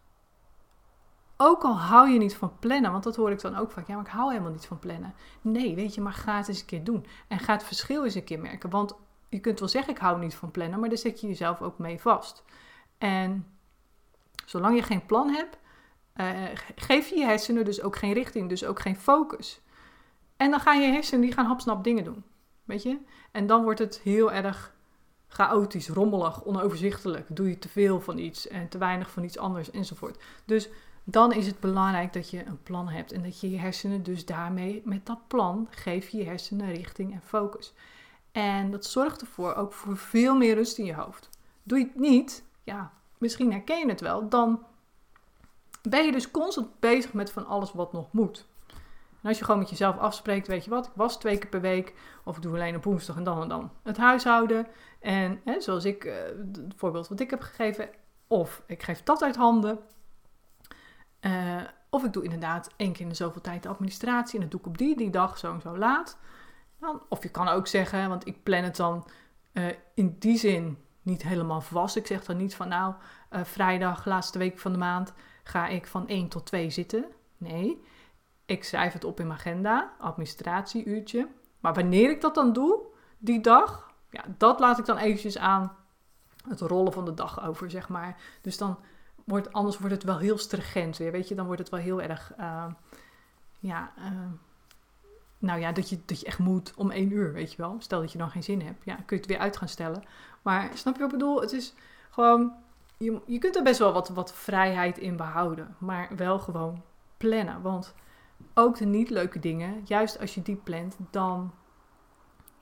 ook 1.41 1.63
al 1.63 1.79
hou 1.79 2.09
je 2.09 2.19
niet 2.19 2.37
van 2.37 2.59
plannen, 2.59 2.93
want 2.93 3.05
dat 3.05 3.17
hoor 3.17 3.31
ik 3.31 3.41
dan 3.41 3.57
ook 3.57 3.71
vaak. 3.71 3.87
Ja, 3.87 3.95
maar 3.95 4.05
ik 4.05 4.11
hou 4.11 4.31
helemaal 4.31 4.53
niet 4.53 4.67
van 4.67 4.79
plannen. 4.79 5.15
Nee, 5.41 5.75
weet 5.75 5.95
je, 5.95 6.01
maar 6.01 6.13
ga 6.13 6.37
het 6.37 6.49
eens 6.49 6.61
een 6.61 6.67
keer 6.67 6.85
doen. 6.85 7.07
En 7.29 7.39
ga 7.39 7.53
het 7.53 7.65
verschil 7.65 8.05
eens 8.05 8.15
een 8.15 8.25
keer 8.25 8.41
merken. 8.41 8.71
Want 8.71 8.95
je 9.29 9.41
kunt 9.41 9.59
wel 9.59 9.69
zeggen, 9.69 9.93
ik 9.93 10.01
hou 10.01 10.19
niet 10.19 10.35
van 10.35 10.51
plannen, 10.51 10.81
maar 10.81 10.89
daar 10.89 10.99
zet 10.99 11.21
je 11.21 11.27
jezelf 11.27 11.63
ook 11.63 11.79
mee 11.79 12.01
vast. 12.01 12.45
En 12.99 13.47
zolang 14.47 14.77
je 14.77 14.83
geen 14.83 15.07
plan 15.07 15.29
hebt, 15.29 15.59
uh, 16.17 16.43
geef 16.75 17.09
je 17.09 17.19
je 17.19 17.25
hersenen 17.25 17.65
dus 17.65 17.83
ook 17.83 17.97
geen 17.97 18.13
richting, 18.13 18.49
dus 18.49 18.65
ook 18.65 18.81
geen 18.81 18.97
focus. 18.97 19.61
En 20.37 20.51
dan 20.51 20.61
gaan 20.61 20.81
je 20.81 20.93
hersenen, 20.93 21.21
die 21.21 21.33
gaan 21.33 21.47
hapsnap 21.47 21.85
dingen 21.85 22.05
doen. 22.05 22.25
Weet 22.65 22.83
je? 22.83 22.99
En 23.31 23.47
dan 23.47 23.63
wordt 23.63 23.79
het 23.79 24.01
heel 24.01 24.33
erg 24.33 24.75
chaotisch, 25.29 25.89
rommelig, 25.89 26.45
onoverzichtelijk. 26.45 27.27
Doe 27.29 27.49
je 27.49 27.59
te 27.59 27.69
veel 27.69 28.01
van 28.01 28.19
iets 28.19 28.49
en 28.49 28.69
te 28.69 28.79
weinig 28.79 29.11
van 29.11 29.25
iets 29.25 29.39
anders 29.39 29.71
enzovoort. 29.71 30.23
Dus 30.45 30.69
dan 31.11 31.33
is 31.33 31.47
het 31.47 31.61
belangrijk 31.61 32.13
dat 32.13 32.31
je 32.31 32.47
een 32.47 32.63
plan 32.63 32.89
hebt 32.89 33.13
en 33.13 33.23
dat 33.23 33.41
je 33.41 33.51
je 33.51 33.59
hersenen 33.59 34.03
dus 34.03 34.27
daarmee 34.27 34.83
met 34.85 35.07
dat 35.07 35.19
plan 35.27 35.67
geef 35.71 36.09
je 36.09 36.19
je 36.19 36.25
hersenen 36.25 36.73
richting 36.73 37.13
en 37.13 37.23
focus. 37.25 37.73
En 38.33 38.71
dat 38.71 38.85
zorgt 38.85 39.21
ervoor 39.21 39.55
ook 39.55 39.73
voor 39.73 39.97
veel 39.97 40.37
meer 40.37 40.55
rust 40.55 40.79
in 40.79 40.85
je 40.85 40.95
hoofd. 40.95 41.29
Doe 41.63 41.79
je 41.79 41.85
het 41.85 41.99
niet, 41.99 42.45
ja, 42.65 42.93
misschien 43.19 43.53
herken 43.53 43.79
je 43.79 43.89
het 43.89 44.01
wel, 44.01 44.29
dan 44.29 44.63
ben 45.83 46.05
je 46.05 46.13
dus 46.13 46.31
constant 46.31 46.81
bezig 46.81 47.13
met 47.13 47.33
van 47.33 47.47
alles 47.47 47.73
wat 47.73 47.93
nog 47.93 48.13
moet. 48.13 48.47
En 49.23 49.29
als 49.29 49.39
je 49.39 49.45
gewoon 49.45 49.61
met 49.61 49.71
jezelf 49.71 49.99
afspreekt, 49.99 50.47
weet 50.47 50.65
je 50.65 50.71
wat, 50.71 50.87
ik 50.87 50.93
was 50.95 51.19
twee 51.19 51.39
keer 51.39 51.51
per 51.51 51.61
week, 51.61 51.95
of 52.25 52.37
ik 52.37 52.43
doe 52.43 52.55
alleen 52.55 52.77
op 52.77 52.85
woensdag 52.85 53.17
en 53.17 53.25
dan 53.25 53.43
en 53.43 53.49
dan 53.49 53.71
het 53.83 53.97
huishouden. 53.97 54.67
En 55.01 55.41
hè, 55.45 55.61
zoals 55.61 55.85
ik, 55.85 56.05
uh, 56.05 56.15
het 56.53 56.75
voorbeeld 56.77 57.09
wat 57.09 57.21
ik 57.21 57.31
heb 57.31 57.41
gegeven, 57.41 57.89
of 58.27 58.63
ik 58.67 58.83
geef 58.83 59.03
dat 59.03 59.23
uit 59.23 59.37
handen. 59.37 59.79
Uh, 61.21 61.61
of 61.91 62.05
ik 62.05 62.13
doe 62.13 62.23
inderdaad 62.25 62.71
één 62.77 62.93
keer 62.93 63.01
in 63.01 63.09
de 63.09 63.15
zoveel 63.15 63.41
tijd 63.41 63.63
de 63.63 63.69
administratie 63.69 64.35
en 64.35 64.41
dat 64.41 64.51
doe 64.51 64.61
ik 64.61 64.67
op 64.67 64.79
die, 64.79 64.97
die 64.97 65.11
dag 65.11 65.39
zo 65.39 65.53
en 65.53 65.61
zo 65.61 65.79
laat. 65.79 66.19
Dan, 66.81 67.03
of 67.09 67.23
je 67.23 67.29
kan 67.29 67.49
ook 67.49 67.67
zeggen, 67.67 68.09
want 68.09 68.27
ik 68.27 68.43
plan 68.43 68.63
het 68.63 68.77
dan 68.77 69.07
uh, 69.53 69.67
in 69.95 70.17
die 70.19 70.39
zin 70.39 70.79
niet 71.03 71.23
helemaal 71.23 71.61
vast. 71.61 71.97
Ik 71.97 72.07
zeg 72.07 72.25
dan 72.25 72.37
niet 72.37 72.55
van 72.55 72.69
nou, 72.69 72.95
uh, 73.31 73.45
vrijdag, 73.45 74.05
laatste 74.05 74.39
week 74.39 74.59
van 74.59 74.73
de 74.73 74.79
maand, 74.79 75.13
ga 75.43 75.67
ik 75.67 75.87
van 75.87 76.09
1 76.09 76.29
tot 76.29 76.47
2 76.47 76.71
zitten. 76.71 77.05
Nee, 77.37 77.83
ik 78.47 78.65
schrijf 78.65 78.93
het 78.93 79.05
op 79.05 79.21
in 79.21 79.27
mijn 79.27 79.39
agenda, 79.39 79.93
administratieuurtje. 79.99 81.29
Maar 81.61 81.75
wanneer 81.75 82.11
ik 82.11 82.21
dat 82.21 82.35
dan 82.35 82.53
doe, 82.53 82.81
die 83.19 83.41
dag, 83.41 83.93
ja, 84.11 84.25
dat 84.37 84.61
laat 84.61 84.79
ik 84.79 84.85
dan 84.85 84.97
eventjes 84.97 85.39
aan 85.39 85.77
het 86.49 86.61
rollen 86.61 86.93
van 86.93 87.05
de 87.05 87.15
dag 87.15 87.47
over, 87.47 87.71
zeg 87.71 87.89
maar. 87.89 88.17
Dus 88.43 88.59
dan 88.59 88.79
wordt, 89.29 89.53
anders 89.53 89.79
wordt 89.79 89.95
het 89.95 90.05
wel 90.05 90.19
heel 90.19 90.39
stringent 90.39 90.97
weer, 90.97 91.13
weet 91.13 91.29
je. 91.29 91.35
Dan 91.35 91.47
wordt 91.47 91.61
het 91.61 91.71
wel 91.71 91.81
heel 91.81 92.03
erg, 92.03 92.33
uh, 92.41 92.65
ja, 93.59 93.93
uh, 93.99 94.05
nou 95.39 95.61
ja, 95.61 95.73
dat 95.73 95.89
je, 95.89 95.99
dat 96.05 96.21
je 96.21 96.27
echt 96.27 96.39
moet 96.39 96.73
om 96.77 96.91
één 96.91 97.13
uur, 97.13 97.33
weet 97.33 97.51
je 97.51 97.57
wel. 97.57 97.77
Stel 97.79 98.01
dat 98.01 98.13
je 98.13 98.19
dan 98.19 98.31
geen 98.31 98.43
zin 98.43 98.61
hebt, 98.63 98.85
ja, 98.85 98.95
kun 98.95 99.17
je 99.17 99.23
het 99.23 99.27
weer 99.27 99.39
uit 99.39 99.57
gaan 99.57 99.69
stellen. 99.69 100.03
Maar 100.43 100.71
snap 100.75 100.95
je 100.95 101.01
wat 101.01 101.13
ik 101.13 101.19
bedoel? 101.19 101.41
Het 101.41 101.53
is 101.53 101.75
gewoon, 102.11 102.53
je, 102.97 103.21
je 103.27 103.39
kunt 103.39 103.57
er 103.57 103.63
best 103.63 103.79
wel 103.79 103.93
wat, 103.93 104.09
wat 104.09 104.35
vrijheid 104.35 104.99
in 104.99 105.17
behouden, 105.17 105.77
maar 105.79 106.09
wel 106.17 106.39
gewoon 106.39 106.83
plannen. 107.17 107.63
Want 107.63 107.95
ook 108.55 108.77
de 108.77 108.85
niet 108.85 109.11
leuke 109.11 109.39
dingen, 109.39 109.83
juist 109.85 110.21
als 110.21 110.35
je 110.35 110.43
die 110.43 110.57
plant, 110.57 110.97
dan 111.11 111.53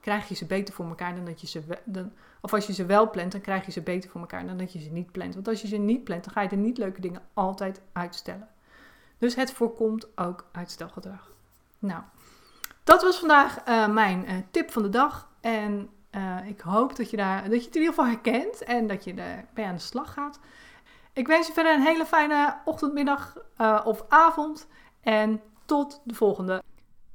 krijg 0.01 0.29
je 0.29 0.35
ze 0.35 0.47
beter 0.47 0.75
voor 0.75 0.87
elkaar 0.89 1.15
dan 1.15 1.25
dat 1.25 1.41
je 1.41 1.47
ze. 1.47 1.63
Dan, 1.85 2.13
of 2.47 2.53
als 2.53 2.67
je 2.67 2.73
ze 2.73 2.87
wel 2.87 3.11
plant, 3.11 3.33
dan 3.33 3.41
krijg 3.41 3.67
je 3.67 3.73
ze 3.73 3.81
beter 3.81 4.11
voor 4.11 4.21
elkaar 4.21 4.47
dan 4.47 4.57
dat 4.57 4.73
je 4.73 4.81
ze 4.81 4.91
niet 4.91 5.13
plant. 5.13 5.35
Want 5.35 5.49
als 5.49 5.63
je 5.63 5.69
ze 5.69 5.77
niet 5.77 6.05
plant, 6.05 6.25
dan 6.25 6.33
ga 6.33 6.41
je 6.41 6.49
de 6.49 6.57
niet 6.57 6.79
leuke 6.79 7.01
dingen 7.01 7.23
altijd 7.35 7.81
uitstellen. 7.93 8.49
Dus 9.19 9.35
het 9.35 9.53
voorkomt 9.53 10.19
ook 10.19 10.47
uitstelgedrag. 10.53 11.33
Nou, 11.79 12.03
dat 12.85 13.03
was 13.03 13.19
vandaag 13.19 13.69
uh, 13.69 13.89
mijn 13.89 14.25
uh, 14.25 14.33
tip 14.51 14.71
van 14.71 14.83
de 14.83 14.89
dag. 14.89 15.29
En 15.41 15.89
uh, 16.11 16.49
ik 16.49 16.61
hoop 16.61 16.97
dat 16.97 17.11
je, 17.11 17.17
daar, 17.17 17.43
dat 17.43 17.61
je 17.61 17.67
het 17.67 17.77
in 17.77 17.81
ieder 17.81 17.95
geval 17.95 18.11
herkent 18.11 18.63
en 18.63 18.87
dat 18.87 19.05
je 19.05 19.15
erbij 19.15 19.65
aan 19.65 19.75
de 19.75 19.81
slag 19.81 20.13
gaat. 20.13 20.39
Ik 21.13 21.27
wens 21.27 21.47
je 21.47 21.53
verder 21.53 21.75
een 21.75 21.87
hele 21.87 22.07
fijne 22.07 22.57
ochtend, 22.65 22.93
middag 22.93 23.37
of 23.85 24.05
avond. 24.09 24.67
En 25.01 25.41
tot 25.65 26.01
de 26.05 26.15
volgende. 26.15 26.63